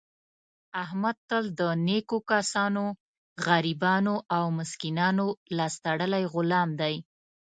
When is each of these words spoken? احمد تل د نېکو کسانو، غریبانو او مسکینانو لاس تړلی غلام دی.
احمد 0.83 1.17
تل 1.29 1.45
د 1.59 1.61
نېکو 1.87 2.17
کسانو، 2.31 2.83
غریبانو 3.45 4.15
او 4.37 4.43
مسکینانو 4.57 5.27
لاس 5.57 5.73
تړلی 5.85 6.23
غلام 6.33 6.69
دی. 6.81 6.95